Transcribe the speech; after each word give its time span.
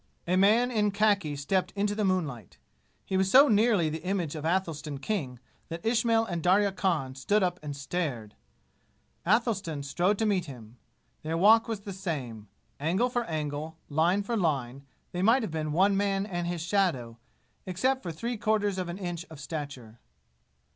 A 0.27 0.35
man 0.35 0.71
in 0.71 0.89
khaki 0.89 1.35
stepped 1.35 1.69
into 1.75 1.93
the 1.93 2.03
moonlight. 2.03 2.57
He 3.05 3.17
was 3.17 3.29
so 3.29 3.47
nearly 3.47 3.87
the 3.87 4.01
image 4.01 4.33
of 4.33 4.45
Athelstan 4.45 4.97
King 4.97 5.37
that 5.69 5.85
Ismail 5.85 6.25
and 6.25 6.41
Darya 6.41 6.71
Khan 6.71 7.13
stood 7.13 7.43
up 7.43 7.59
and 7.61 7.75
stared. 7.77 8.33
Athelstan 9.27 9.83
strode 9.83 10.17
to 10.17 10.25
meet 10.25 10.45
him. 10.45 10.77
Their 11.21 11.37
walk 11.37 11.67
was 11.67 11.81
the 11.81 11.93
same. 11.93 12.47
Angle 12.79 13.11
for 13.11 13.25
angle, 13.25 13.77
line 13.89 14.23
for 14.23 14.35
line, 14.35 14.87
they 15.11 15.21
might 15.21 15.43
have 15.43 15.51
been 15.51 15.71
one 15.71 15.95
man 15.95 16.25
and 16.25 16.47
his 16.47 16.61
shadow, 16.61 17.19
except 17.67 18.01
for 18.01 18.11
three 18.11 18.37
quarters 18.37 18.79
of 18.79 18.89
an 18.89 18.97
inch 18.97 19.23
of 19.29 19.39
stature. 19.39 19.99